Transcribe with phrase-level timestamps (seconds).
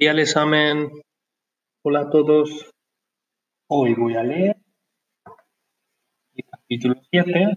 [0.00, 0.90] día el examen.
[1.82, 2.72] Hola a todos.
[3.68, 4.56] Hoy voy a leer
[6.32, 7.48] el capítulo 7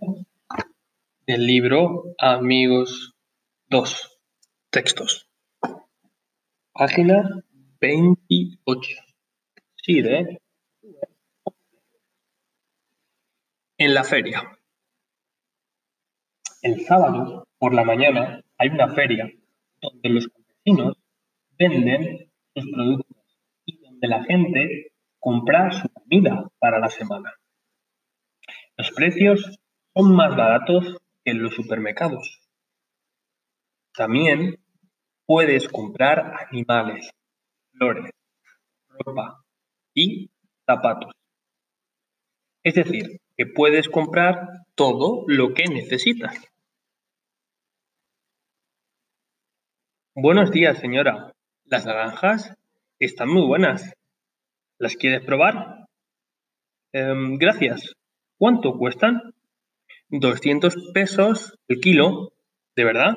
[1.25, 3.13] del libro Amigos
[3.69, 4.19] 2.
[4.69, 5.29] Textos.
[6.73, 7.29] Página
[7.79, 8.89] 28.
[9.77, 10.37] Sí, ¿eh?
[13.77, 14.59] En la feria.
[16.61, 19.31] El sábado, por la mañana, hay una feria
[19.79, 20.97] donde los campesinos
[21.57, 23.17] venden sus productos
[23.65, 27.33] y donde la gente compra su comida para la semana.
[28.77, 29.59] Los precios
[29.95, 32.41] son más baratos que en los supermercados.
[33.95, 34.57] También
[35.25, 37.09] puedes comprar animales,
[37.71, 38.11] flores,
[38.89, 39.43] ropa
[39.93, 40.31] y
[40.65, 41.11] zapatos.
[42.63, 46.35] Es decir, que puedes comprar todo lo que necesitas.
[50.15, 51.33] Buenos días, señora.
[51.65, 52.53] Las naranjas
[52.99, 53.93] están muy buenas.
[54.77, 55.87] ¿Las quieres probar?
[56.91, 57.93] Em, gracias.
[58.37, 59.33] ¿Cuánto cuestan?
[60.09, 62.33] 200 pesos el kilo.
[62.75, 63.15] ¿De verdad?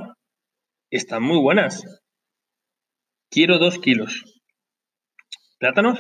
[0.91, 1.85] Están muy buenas.
[3.31, 4.23] Quiero dos kilos.
[5.59, 5.99] ¿Plátanos?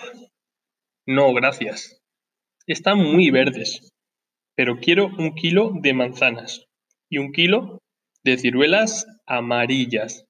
[1.06, 2.00] No, gracias.
[2.66, 3.92] Están muy verdes.
[4.54, 6.64] Pero quiero un kilo de manzanas
[7.10, 7.82] y un kilo
[8.22, 10.25] de ciruelas amarillas.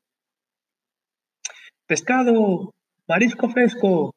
[1.87, 2.75] Pescado,
[3.07, 4.13] marisco fresco,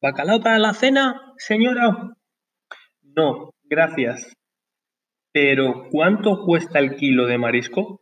[0.00, 2.16] bacalao para la cena, señora.
[3.02, 4.32] No, gracias.
[5.30, 8.00] Pero ¿cuánto cuesta el kilo de marisco?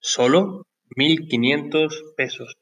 [0.00, 0.64] Solo
[0.96, 2.56] 1.500 pesos.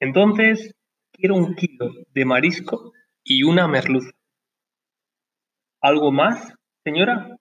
[0.00, 0.74] Entonces,
[1.12, 4.10] quiero un kilo de marisco y una merluza.
[5.80, 7.36] ¿Algo más, señora?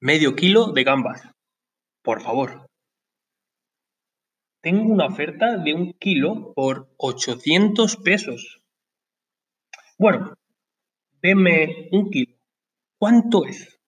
[0.00, 1.22] Medio kilo de gambas,
[2.02, 2.67] por favor.
[4.70, 8.60] Tengo una oferta de un kilo por 800 pesos.
[9.96, 10.34] Bueno,
[11.22, 12.36] deme un kilo.
[12.98, 13.80] ¿Cuánto es?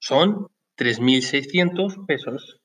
[0.00, 2.60] Son 3.600 pesos.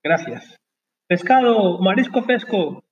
[0.00, 0.60] Gracias.
[1.08, 2.84] Pescado, marisco fresco.